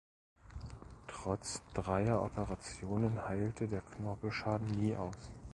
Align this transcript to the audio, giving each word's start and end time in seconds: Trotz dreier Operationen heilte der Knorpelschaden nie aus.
Trotz 1.07 1.61
dreier 1.75 2.23
Operationen 2.23 3.21
heilte 3.29 3.67
der 3.67 3.81
Knorpelschaden 3.81 4.65
nie 4.79 4.95
aus. 4.97 5.13